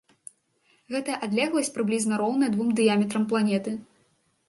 Гэтая 0.95 1.17
адлегласць 1.27 1.71
прыблізна 1.77 2.21
роўная 2.25 2.53
двум 2.57 2.75
дыяметрам 2.83 3.23
планеты. 3.33 3.81